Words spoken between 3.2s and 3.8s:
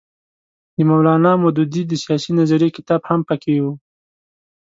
پکې وو.